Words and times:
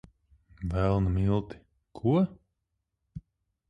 Velna 0.71 1.11
milti! 1.17 1.61
Ko? 1.97 2.17